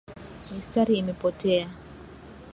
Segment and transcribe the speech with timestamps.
[0.55, 1.67] Mistari imepotea